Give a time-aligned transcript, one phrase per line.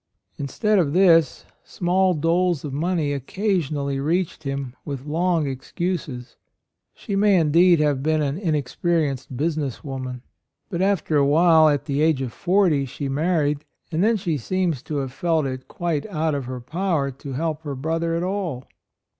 [0.39, 5.59] Instead of this small doles of money occasion ally reached him with long AND MOTHER.
[5.59, 6.35] 113 excuses;
[6.95, 10.23] she may, indeed, have been an inexperienced business woman.
[10.71, 14.81] But after a while, at the age of forty, she married, and then she seems
[14.81, 18.67] to have felt it quite out of her power to help her brother at all.